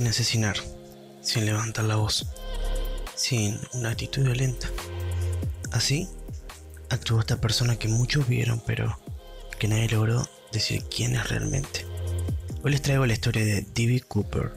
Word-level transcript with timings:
sin 0.00 0.06
asesinar, 0.06 0.56
sin 1.20 1.44
levantar 1.44 1.84
la 1.84 1.96
voz, 1.96 2.26
sin 3.14 3.60
una 3.74 3.90
actitud 3.90 4.22
violenta. 4.22 4.66
Así 5.72 6.08
actuó 6.90 7.20
esta 7.20 7.40
persona 7.40 7.76
que 7.76 7.88
muchos 7.88 8.28
vieron, 8.28 8.60
pero 8.66 8.98
que 9.58 9.68
nadie 9.68 9.88
logró 9.88 10.28
decir 10.52 10.84
quién 10.84 11.14
es 11.14 11.28
realmente. 11.28 11.86
Hoy 12.62 12.72
les 12.72 12.82
traigo 12.82 13.06
la 13.06 13.14
historia 13.14 13.44
de 13.44 13.62
D.B. 13.62 14.02
Cooper 14.06 14.52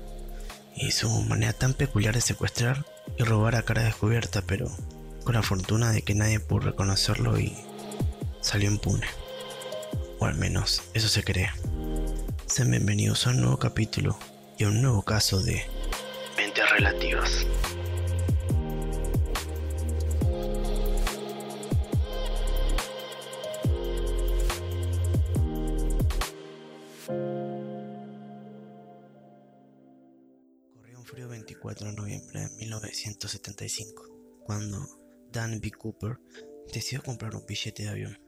y 0.75 0.91
su 0.91 1.09
manera 1.23 1.53
tan 1.53 1.73
peculiar 1.73 2.15
de 2.15 2.21
secuestrar 2.21 2.85
y 3.17 3.23
robar 3.23 3.55
a 3.55 3.63
cara 3.63 3.83
descubierta, 3.83 4.41
pero 4.41 4.69
con 5.23 5.35
la 5.35 5.43
fortuna 5.43 5.91
de 5.91 6.01
que 6.01 6.15
nadie 6.15 6.39
pudo 6.39 6.71
reconocerlo 6.71 7.39
y 7.39 7.55
salió 8.41 8.69
impune. 8.69 9.07
O 10.19 10.25
al 10.25 10.35
menos 10.35 10.81
eso 10.93 11.07
se 11.07 11.23
cree. 11.23 11.51
Sean 12.47 12.71
bienvenidos 12.71 13.25
a 13.25 13.31
un 13.31 13.41
nuevo 13.41 13.57
capítulo 13.57 14.17
y 14.57 14.65
a 14.65 14.67
un 14.67 14.81
nuevo 14.81 15.03
caso 15.03 15.41
de 15.41 15.63
mentes 16.37 16.69
relativas. 16.71 17.45
Frío 31.13 31.29
24 31.29 31.89
de 31.89 31.93
noviembre 31.93 32.39
de 32.39 32.49
1975, 32.55 34.39
cuando 34.45 34.83
Dan 35.31 35.59
B. 35.61 35.69
Cooper 35.69 36.17
decidió 36.73 37.03
comprar 37.03 37.35
un 37.35 37.45
billete 37.45 37.83
de 37.83 37.89
avión. 37.89 38.19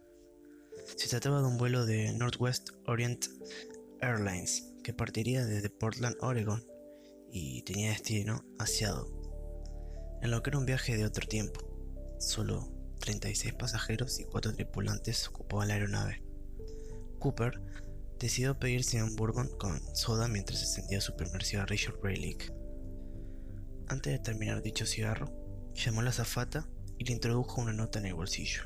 Se 0.95 1.09
trataba 1.09 1.41
de 1.41 1.47
un 1.47 1.57
vuelo 1.57 1.87
de 1.87 2.13
Northwest 2.13 2.69
Orient 2.85 3.25
Airlines 4.01 4.71
que 4.83 4.93
partiría 4.93 5.43
desde 5.47 5.71
Portland, 5.71 6.15
Oregon, 6.19 6.63
y 7.31 7.63
tenía 7.63 7.89
destino 7.89 8.45
a 8.59 8.67
Seattle, 8.67 9.09
en 10.21 10.29
lo 10.29 10.43
que 10.43 10.51
era 10.51 10.59
un 10.59 10.67
viaje 10.67 10.95
de 10.95 11.05
otro 11.05 11.25
tiempo. 11.27 11.61
Solo 12.19 12.71
36 12.99 13.55
pasajeros 13.55 14.19
y 14.19 14.25
4 14.25 14.53
tripulantes 14.53 15.27
ocupaban 15.27 15.69
la 15.69 15.73
aeronave. 15.73 16.21
Cooper 17.17 17.59
decidió 18.19 18.59
pedirse 18.59 19.01
un 19.01 19.15
bourbon 19.15 19.49
con 19.57 19.81
soda 19.95 20.27
mientras 20.27 20.61
encendía 20.61 21.01
su 21.01 21.15
primer 21.15 21.43
cigarrillo 21.43 21.99
Relic. 22.03 22.53
Antes 23.87 24.13
de 24.13 24.19
terminar 24.19 24.61
dicho 24.61 24.85
cigarro, 24.85 25.31
llamó 25.73 26.01
a 26.01 26.05
la 26.05 26.09
azafata 26.09 26.67
y 26.97 27.05
le 27.05 27.13
introdujo 27.13 27.61
una 27.61 27.73
nota 27.73 27.99
en 27.99 28.07
el 28.07 28.15
bolsillo. 28.15 28.63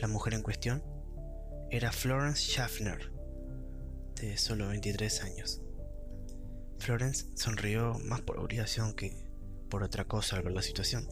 La 0.00 0.08
mujer 0.08 0.34
en 0.34 0.42
cuestión 0.42 0.82
era 1.70 1.92
Florence 1.92 2.42
Schaffner, 2.42 3.10
de 4.16 4.36
solo 4.36 4.68
23 4.68 5.22
años. 5.22 5.62
Florence 6.78 7.26
sonrió 7.36 7.98
más 8.04 8.20
por 8.20 8.38
obligación 8.38 8.94
que 8.94 9.26
por 9.70 9.82
otra 9.82 10.04
cosa 10.04 10.36
al 10.36 10.42
ver 10.42 10.52
la 10.52 10.62
situación, 10.62 11.08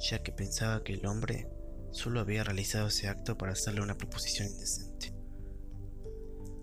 ya 0.00 0.22
que 0.22 0.32
pensaba 0.32 0.82
que 0.82 0.94
el 0.94 1.06
hombre 1.06 1.48
solo 1.92 2.20
había 2.20 2.44
realizado 2.44 2.88
ese 2.88 3.08
acto 3.08 3.38
para 3.38 3.52
hacerle 3.52 3.80
una 3.80 3.96
proposición 3.96 4.48
indecente. 4.48 5.14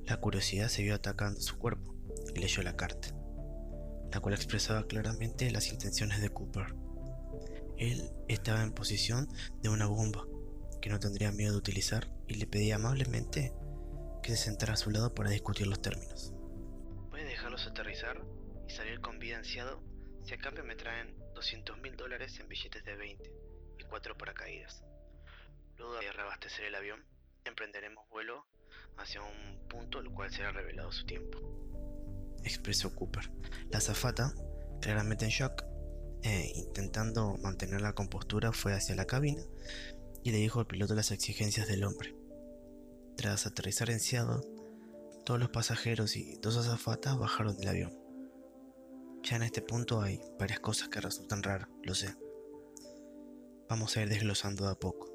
La 0.05 0.17
curiosidad 0.17 0.67
se 0.67 0.83
vio 0.83 0.95
atacando 0.95 1.39
su 1.39 1.57
cuerpo 1.57 1.95
y 2.35 2.39
leyó 2.39 2.61
la 2.61 2.75
carta, 2.75 3.16
la 4.11 4.19
cual 4.19 4.35
expresaba 4.35 4.87
claramente 4.87 5.51
las 5.51 5.71
intenciones 5.71 6.21
de 6.21 6.29
Cooper. 6.29 6.75
Él 7.77 8.09
estaba 8.27 8.63
en 8.63 8.73
posición 8.73 9.27
de 9.61 9.69
una 9.69 9.87
bomba 9.87 10.25
que 10.81 10.89
no 10.89 10.99
tendría 10.99 11.31
miedo 11.31 11.51
de 11.51 11.57
utilizar 11.57 12.09
y 12.27 12.35
le 12.35 12.47
pedía 12.47 12.75
amablemente 12.75 13.53
que 14.23 14.31
se 14.31 14.37
sentara 14.37 14.73
a 14.73 14.77
su 14.77 14.89
lado 14.89 15.13
para 15.13 15.29
discutir 15.29 15.67
los 15.67 15.81
términos. 15.81 16.33
Puede 17.09 17.25
dejarlos 17.25 17.67
aterrizar 17.67 18.21
y 18.67 18.71
salir 18.71 18.99
con 18.99 19.19
vida 19.19 19.37
ansiado 19.37 19.81
si 20.23 20.33
a 20.33 20.37
cambio 20.37 20.63
me 20.63 20.75
traen 20.75 21.15
200 21.35 21.77
mil 21.79 21.95
dólares 21.95 22.39
en 22.39 22.49
billetes 22.49 22.83
de 22.83 22.95
20 22.95 23.31
y 23.79 23.83
4 23.83 24.17
paracaídas. 24.17 24.83
Luego 25.77 25.93
de 25.95 26.11
reabastecer 26.11 26.65
el 26.65 26.75
avión, 26.75 27.05
emprenderemos 27.45 28.09
vuelo 28.09 28.45
hacia 28.97 29.21
un 29.21 29.67
punto 29.69 29.99
al 29.99 30.09
cual 30.11 30.31
será 30.31 30.51
revelado 30.51 30.91
su 30.91 31.05
tiempo. 31.05 31.39
Expresó 32.47 32.95
Cooper. 32.95 33.29
La 33.71 33.81
zafata, 33.81 34.33
claramente 34.81 35.25
en 35.25 35.31
shock, 35.31 35.63
e 36.23 36.51
intentando 36.55 37.37
mantener 37.37 37.81
la 37.81 37.93
compostura, 37.93 38.51
fue 38.51 38.73
hacia 38.73 38.95
la 38.95 39.05
cabina 39.05 39.43
y 40.23 40.31
le 40.31 40.37
dijo 40.37 40.59
al 40.59 40.67
piloto 40.67 40.95
las 40.95 41.11
exigencias 41.11 41.67
del 41.67 41.83
hombre. 41.83 42.15
Tras 43.15 43.45
aterrizar 43.45 43.89
en 43.89 43.99
Seattle, 43.99 44.41
todos 45.25 45.39
los 45.39 45.49
pasajeros 45.49 46.15
y 46.15 46.37
dos 46.41 46.57
azafatas 46.57 47.17
bajaron 47.17 47.57
del 47.57 47.67
avión. 47.67 47.97
Ya 49.23 49.35
en 49.35 49.43
este 49.43 49.61
punto 49.61 50.01
hay 50.01 50.21
varias 50.39 50.59
cosas 50.59 50.89
que 50.89 51.01
resultan 51.01 51.43
raras, 51.43 51.69
lo 51.83 51.95
sé. 51.95 52.15
Vamos 53.69 53.97
a 53.97 54.01
ir 54.01 54.09
desglosando 54.09 54.65
de 54.65 54.71
a 54.71 54.75
poco. 54.75 55.11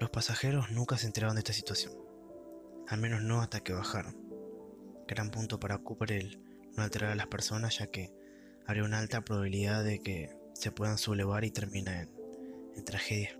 Los 0.00 0.10
pasajeros 0.10 0.70
nunca 0.70 0.98
se 0.98 1.06
enteraron 1.06 1.36
de 1.36 1.40
esta 1.40 1.52
situación, 1.52 1.94
al 2.88 3.00
menos 3.00 3.22
no 3.22 3.40
hasta 3.40 3.60
que 3.60 3.72
bajaron. 3.72 4.16
Gran 5.06 5.30
punto 5.30 5.60
para 5.60 5.78
Cooper 5.78 6.12
el 6.12 6.45
no 6.76 6.82
alterar 6.82 7.12
a 7.12 7.16
las 7.16 7.26
personas 7.26 7.78
ya 7.78 7.86
que 7.88 8.12
habría 8.66 8.84
una 8.84 8.98
alta 8.98 9.24
probabilidad 9.24 9.84
de 9.84 10.00
que 10.00 10.36
se 10.52 10.72
puedan 10.72 10.98
sublevar 10.98 11.44
y 11.44 11.50
terminen 11.50 12.10
en, 12.74 12.84
tragedia. 12.84 13.38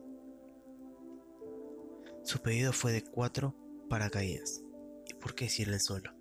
Su 2.24 2.40
pedido 2.40 2.72
fue 2.72 2.92
de 2.92 3.02
4 3.02 3.54
paracaídas. 3.88 4.62
¿Y 5.08 5.14
por 5.14 5.34
qué 5.34 5.44
decirle 5.44 5.78
solo? 5.78 6.14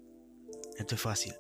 Esto 0.78 0.96
es 0.96 1.02
fácil. 1.02 1.34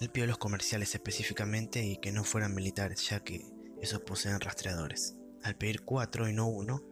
Él 0.00 0.10
pidió 0.10 0.26
los 0.26 0.38
comerciales 0.38 0.94
específicamente 0.94 1.84
y 1.84 1.98
que 1.98 2.12
no 2.12 2.24
fueran 2.24 2.54
militares, 2.54 3.08
ya 3.08 3.20
que 3.20 3.46
esos 3.80 4.00
poseen 4.00 4.40
rastreadores. 4.40 5.16
Al 5.42 5.56
pedir 5.56 5.82
cuatro 5.82 6.28
y 6.28 6.32
no 6.32 6.48
uno, 6.48 6.82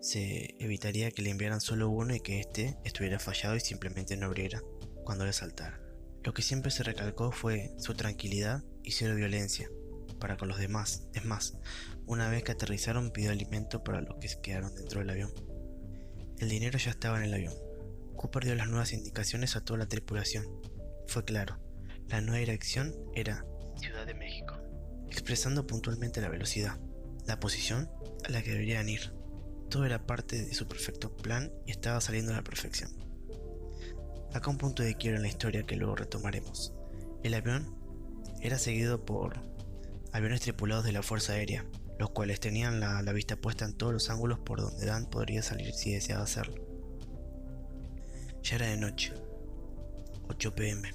se 0.00 0.54
evitaría 0.58 1.10
que 1.10 1.22
le 1.22 1.30
enviaran 1.30 1.60
solo 1.60 1.88
uno 1.90 2.14
y 2.14 2.20
que 2.20 2.40
éste 2.40 2.78
estuviera 2.84 3.18
fallado 3.18 3.56
y 3.56 3.60
simplemente 3.60 4.16
no 4.16 4.26
abriera 4.26 4.62
cuando 5.04 5.26
le 5.26 5.32
saltara. 5.32 5.85
Lo 6.26 6.34
que 6.34 6.42
siempre 6.42 6.72
se 6.72 6.82
recalcó 6.82 7.30
fue 7.30 7.72
su 7.78 7.94
tranquilidad 7.94 8.64
y 8.82 8.90
cero 8.90 9.14
violencia 9.14 9.70
para 10.18 10.36
con 10.36 10.48
los 10.48 10.58
demás. 10.58 11.06
Es 11.14 11.24
más, 11.24 11.56
una 12.04 12.28
vez 12.28 12.42
que 12.42 12.50
aterrizaron 12.50 13.12
pidió 13.12 13.30
alimento 13.30 13.84
para 13.84 14.00
los 14.00 14.16
que 14.16 14.40
quedaron 14.42 14.74
dentro 14.74 14.98
del 14.98 15.10
avión. 15.10 15.32
El 16.40 16.48
dinero 16.48 16.78
ya 16.78 16.90
estaba 16.90 17.18
en 17.18 17.26
el 17.26 17.34
avión, 17.34 17.54
Cooper 18.16 18.44
dio 18.44 18.56
las 18.56 18.66
nuevas 18.66 18.92
indicaciones 18.92 19.54
a 19.54 19.60
toda 19.60 19.78
la 19.78 19.86
tripulación. 19.86 20.44
Fue 21.06 21.24
claro, 21.24 21.60
la 22.08 22.20
nueva 22.20 22.38
dirección 22.38 22.92
era 23.14 23.46
Ciudad 23.76 24.04
de 24.04 24.14
México, 24.14 24.58
expresando 25.08 25.68
puntualmente 25.68 26.20
la 26.20 26.28
velocidad, 26.28 26.80
la 27.24 27.38
posición 27.38 27.88
a 28.24 28.30
la 28.30 28.42
que 28.42 28.50
deberían 28.50 28.88
ir. 28.88 29.12
Todo 29.70 29.84
era 29.84 30.06
parte 30.06 30.44
de 30.44 30.54
su 30.54 30.66
perfecto 30.66 31.14
plan 31.14 31.52
y 31.66 31.70
estaba 31.70 32.00
saliendo 32.00 32.32
a 32.32 32.36
la 32.36 32.42
perfección. 32.42 33.05
Acá 34.34 34.50
un 34.50 34.58
punto 34.58 34.82
de 34.82 34.96
quiero 34.96 35.16
en 35.16 35.22
la 35.22 35.28
historia 35.28 35.64
que 35.64 35.76
luego 35.76 35.96
retomaremos. 35.96 36.72
El 37.22 37.34
avión 37.34 37.74
era 38.40 38.58
seguido 38.58 39.04
por 39.04 39.40
aviones 40.12 40.40
tripulados 40.40 40.84
de 40.84 40.92
la 40.92 41.02
Fuerza 41.02 41.32
Aérea, 41.32 41.64
los 41.98 42.10
cuales 42.10 42.40
tenían 42.40 42.80
la, 42.80 43.02
la 43.02 43.12
vista 43.12 43.36
puesta 43.36 43.64
en 43.64 43.74
todos 43.74 43.92
los 43.92 44.10
ángulos 44.10 44.38
por 44.38 44.60
donde 44.60 44.86
Dan 44.86 45.06
podría 45.06 45.42
salir 45.42 45.72
si 45.72 45.92
deseaba 45.92 46.24
hacerlo. 46.24 46.64
Ya 48.42 48.56
era 48.56 48.66
de 48.66 48.76
noche. 48.76 49.12
8 50.28 50.54
pm. 50.54 50.94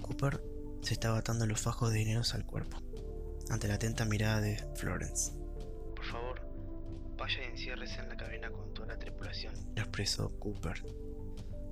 Cooper 0.00 0.42
se 0.82 0.94
estaba 0.94 1.18
atando 1.18 1.46
los 1.46 1.60
fajos 1.60 1.92
de 1.92 1.98
dinero 1.98 2.22
al 2.32 2.46
cuerpo, 2.46 2.78
ante 3.50 3.68
la 3.68 3.74
atenta 3.74 4.04
mirada 4.04 4.40
de 4.40 4.56
Florence. 4.74 5.32
Por 5.94 6.04
favor, 6.04 6.40
vaya 7.16 7.42
y 7.42 7.50
enciérrese 7.50 8.00
en 8.00 8.08
la 8.08 8.16
cabina 8.16 8.50
con 8.50 8.72
toda 8.72 8.88
la 8.88 8.98
tripulación, 8.98 9.54
le 9.74 9.82
expresó 9.82 10.30
Cooper, 10.38 10.82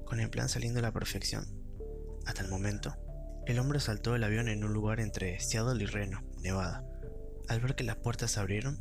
con 0.08 0.20
el 0.20 0.30
plan 0.30 0.48
saliendo 0.48 0.78
a 0.78 0.82
la 0.82 0.92
perfección. 0.92 1.46
Hasta 2.24 2.42
el 2.42 2.48
momento, 2.48 2.96
el 3.46 3.58
hombre 3.58 3.78
saltó 3.78 4.14
del 4.14 4.24
avión 4.24 4.48
en 4.48 4.64
un 4.64 4.72
lugar 4.72 5.00
entre 5.00 5.38
Seattle 5.38 5.82
y 5.82 5.86
Reno, 5.86 6.22
Nevada. 6.40 6.84
Al 7.48 7.60
ver 7.60 7.74
que 7.74 7.84
las 7.84 7.96
puertas 7.96 8.32
se 8.32 8.40
abrieron, 8.40 8.80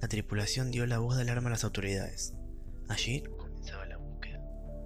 la 0.00 0.08
tripulación 0.08 0.70
dio 0.70 0.86
la 0.86 0.98
voz 0.98 1.16
de 1.16 1.22
alarma 1.22 1.48
a 1.48 1.52
las 1.52 1.64
autoridades. 1.64 2.34
Allí 2.88 3.24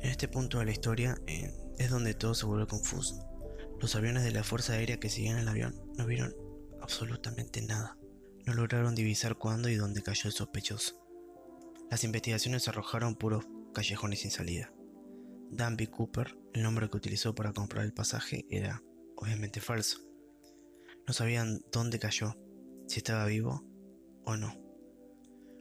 en 0.03 0.09
este 0.09 0.29
punto 0.29 0.59
de 0.59 0.65
la 0.65 0.71
historia 0.71 1.19
es 1.79 1.91
donde 1.91 2.15
todo 2.15 2.35
se 2.35 2.47
vuelve 2.47 2.67
confuso. 2.67 3.27
Los 3.81 3.97
aviones 3.97 4.25
de 4.25 4.31
la 4.31 4.45
Fuerza 4.45 4.73
Aérea 4.73 4.99
que 4.99 5.11
seguían 5.11 5.39
el 5.39 5.49
avión 5.49 5.79
no 5.99 6.07
vieron 6.07 6.35
absolutamente 6.81 7.61
nada. 7.61 7.99
No 8.47 8.55
lograron 8.55 8.95
divisar 8.95 9.37
cuándo 9.37 9.69
y 9.69 9.75
dónde 9.75 10.03
cayó 10.03 10.29
el 10.29 10.33
sospechoso. 10.33 11.07
Las 11.91 12.05
investigaciones 12.05 12.67
arrojaron 12.69 13.15
puros 13.15 13.45
callejones 13.75 14.21
sin 14.21 14.31
salida. 14.31 14.73
Danby 15.51 15.89
Cooper, 15.89 16.37
el 16.55 16.63
nombre 16.63 16.89
que 16.89 16.97
utilizó 16.97 17.35
para 17.35 17.53
comprar 17.53 17.85
el 17.85 17.93
pasaje, 17.93 18.47
era 18.51 18.83
obviamente 19.17 19.61
falso. 19.61 20.01
No 21.07 21.13
sabían 21.13 21.61
dónde 21.73 21.99
cayó, 21.99 22.37
si 22.87 22.99
estaba 22.99 23.27
vivo 23.27 23.65
o 24.25 24.37
no. 24.37 24.55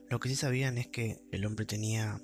Lo 0.09 0.19
que 0.19 0.29
sí 0.29 0.35
sabían 0.35 0.77
es 0.77 0.87
que 0.87 1.19
el 1.31 1.45
hombre 1.45 1.65
tenía 1.65 2.21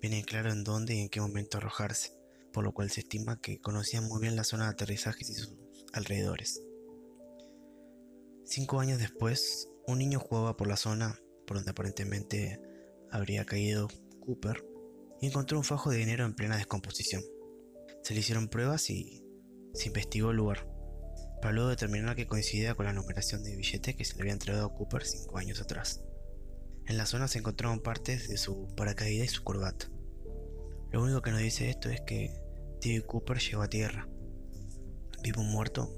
bien 0.00 0.22
claro 0.22 0.52
en 0.52 0.64
dónde 0.64 0.94
y 0.94 1.00
en 1.00 1.08
qué 1.08 1.20
momento 1.20 1.58
arrojarse, 1.58 2.12
por 2.52 2.64
lo 2.64 2.72
cual 2.72 2.90
se 2.90 3.00
estima 3.00 3.40
que 3.40 3.60
conocían 3.60 4.04
muy 4.08 4.20
bien 4.20 4.36
la 4.36 4.44
zona 4.44 4.64
de 4.64 4.70
aterrizaje 4.70 5.20
y 5.20 5.34
sus 5.34 5.56
alrededores. 5.92 6.62
Cinco 8.44 8.80
años 8.80 8.98
después, 8.98 9.68
un 9.86 9.98
niño 9.98 10.18
jugaba 10.18 10.56
por 10.56 10.68
la 10.68 10.76
zona 10.76 11.20
por 11.46 11.56
donde 11.56 11.70
aparentemente 11.70 12.60
habría 13.10 13.44
caído 13.44 13.88
Cooper 14.20 14.67
y 15.20 15.26
encontró 15.26 15.58
un 15.58 15.64
fajo 15.64 15.90
de 15.90 15.98
dinero 15.98 16.24
en 16.24 16.34
plena 16.34 16.56
descomposición. 16.56 17.22
Se 18.02 18.14
le 18.14 18.20
hicieron 18.20 18.48
pruebas 18.48 18.90
y 18.90 19.24
se 19.74 19.88
investigó 19.88 20.30
el 20.30 20.36
lugar, 20.36 20.66
para 21.40 21.52
luego 21.52 21.70
determinar 21.70 22.16
que 22.16 22.26
coincidía 22.26 22.74
con 22.74 22.86
la 22.86 22.92
numeración 22.92 23.42
de 23.42 23.56
billete 23.56 23.94
que 23.94 24.04
se 24.04 24.16
le 24.16 24.22
había 24.22 24.32
entregado 24.32 24.66
a 24.66 24.74
Cooper 24.74 25.04
cinco 25.04 25.38
años 25.38 25.60
atrás. 25.60 26.02
En 26.86 26.96
la 26.96 27.06
zona 27.06 27.28
se 27.28 27.38
encontraron 27.38 27.80
partes 27.80 28.28
de 28.28 28.38
su 28.38 28.66
paracaídas 28.74 29.26
y 29.26 29.34
su 29.34 29.44
corbata. 29.44 29.90
Lo 30.90 31.02
único 31.02 31.20
que 31.20 31.30
nos 31.30 31.40
dice 31.40 31.68
esto 31.68 31.90
es 31.90 32.00
que 32.00 32.32
T.V. 32.80 33.06
Cooper 33.06 33.38
llegó 33.38 33.62
a 33.62 33.68
tierra. 33.68 34.08
¿Vivo 35.22 35.42
o 35.42 35.44
muerto? 35.44 35.94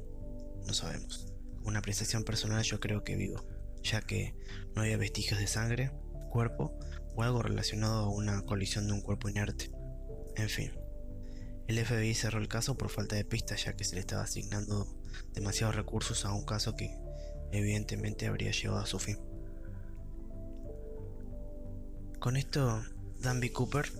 No 0.66 0.72
sabemos. 0.72 1.26
una 1.62 1.78
apreciación 1.78 2.24
personal 2.24 2.62
yo 2.64 2.80
creo 2.80 3.04
que 3.04 3.16
vivo, 3.16 3.44
ya 3.82 4.00
que 4.00 4.34
no 4.74 4.82
había 4.82 4.96
vestigios 4.96 5.38
de 5.38 5.46
sangre, 5.46 5.92
cuerpo 6.30 6.78
o 7.20 7.22
algo 7.22 7.42
relacionado 7.42 8.04
a 8.04 8.08
una 8.08 8.42
colisión 8.42 8.86
de 8.86 8.94
un 8.94 9.02
cuerpo 9.02 9.28
inerte. 9.28 9.70
En 10.36 10.48
fin, 10.48 10.72
el 11.68 11.84
FBI 11.84 12.14
cerró 12.14 12.40
el 12.40 12.48
caso 12.48 12.76
por 12.76 12.88
falta 12.88 13.16
de 13.16 13.24
pistas 13.24 13.64
ya 13.64 13.74
que 13.74 13.84
se 13.84 13.94
le 13.94 14.00
estaba 14.00 14.22
asignando 14.22 14.86
demasiados 15.34 15.76
recursos 15.76 16.24
a 16.24 16.32
un 16.32 16.44
caso 16.44 16.74
que 16.74 16.96
evidentemente 17.52 18.26
habría 18.26 18.52
llegado 18.52 18.78
a 18.78 18.86
su 18.86 18.98
fin. 18.98 19.18
Con 22.18 22.36
esto, 22.36 22.82
Danby 23.20 23.50
Cooper, 23.50 23.90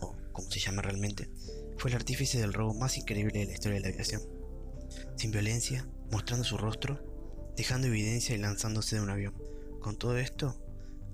o 0.00 0.14
como 0.32 0.50
se 0.50 0.60
llama 0.60 0.82
realmente, 0.82 1.30
fue 1.78 1.90
el 1.90 1.96
artífice 1.96 2.40
del 2.40 2.52
robo 2.52 2.74
más 2.74 2.96
increíble 2.96 3.40
de 3.40 3.46
la 3.46 3.52
historia 3.52 3.76
de 3.76 3.82
la 3.82 3.88
aviación. 3.88 4.22
Sin 5.16 5.30
violencia, 5.30 5.86
mostrando 6.10 6.44
su 6.44 6.58
rostro, 6.58 7.52
dejando 7.56 7.88
evidencia 7.88 8.34
y 8.34 8.38
lanzándose 8.38 8.96
de 8.96 9.02
un 9.02 9.10
avión. 9.10 9.34
Con 9.80 9.96
todo 9.96 10.18
esto, 10.18 10.56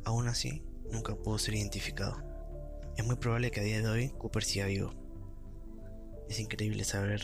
aún 0.04 0.28
así, 0.28 0.62
nunca 0.90 1.14
pudo 1.14 1.38
ser 1.38 1.54
identificado. 1.54 2.22
Es 2.96 3.04
muy 3.04 3.16
probable 3.16 3.50
que 3.50 3.60
a 3.60 3.64
día 3.64 3.80
de 3.80 3.88
hoy 3.88 4.08
Cooper 4.18 4.44
siga 4.44 4.66
vivo. 4.66 4.92
Es 6.28 6.40
increíble 6.40 6.84
saber 6.84 7.22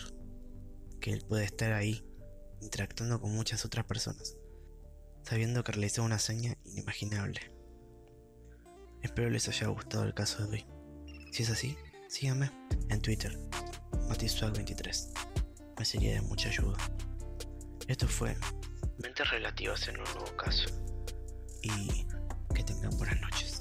que 1.01 1.13
él 1.13 1.25
puede 1.29 1.45
estar 1.45 1.73
ahí, 1.73 2.05
interactuando 2.61 3.21
con 3.21 3.35
muchas 3.35 3.65
otras 3.65 3.85
personas, 3.85 4.37
sabiendo 5.23 5.63
que 5.65 5.73
realizó 5.73 6.03
una 6.03 6.17
hazaña 6.17 6.57
inimaginable. 6.65 7.53
Espero 9.03 9.29
les 9.29 9.49
haya 9.49 9.67
gustado 9.67 10.05
el 10.05 10.15
caso 10.15 10.47
de 10.47 10.51
hoy. 10.51 10.67
Si 11.31 11.43
es 11.43 11.51
así, 11.51 11.77
síganme 12.09 12.51
en 12.89 13.03
Twitter, 13.03 13.39
Matiswag23. 14.09 15.35
Me 15.79 15.85
sería 15.85 16.15
de 16.15 16.21
mucha 16.23 16.49
ayuda. 16.49 16.79
Esto 17.87 18.09
fue 18.09 18.35
Mentes 19.03 19.29
Relativas 19.31 19.89
en 19.89 19.99
un 19.99 20.05
nuevo 20.05 20.37
caso. 20.37 20.69
Y 21.63 22.07
que 22.55 22.63
tengan 22.63 22.97
buenas 22.97 23.21
noches. 23.21 23.54